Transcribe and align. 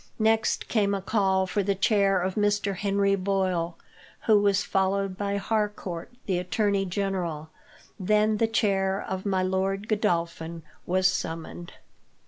Next 0.17 0.67
came 0.67 0.95
a 0.95 1.01
call 1.03 1.45
for 1.45 1.61
the 1.61 1.75
chair 1.75 2.19
of 2.23 2.33
Mr. 2.33 2.75
Henry 2.77 3.13
Boyle, 3.13 3.77
who 4.25 4.39
was 4.41 4.63
followed 4.63 5.15
by 5.15 5.37
Harcourt, 5.37 6.09
the 6.25 6.39
attorney 6.39 6.85
general, 6.85 7.51
then 7.99 8.37
the 8.37 8.47
chair 8.47 9.05
of 9.07 9.27
My 9.27 9.43
Lord 9.43 9.87
Godolphin 9.87 10.63
was 10.87 11.07
summoned. 11.07 11.73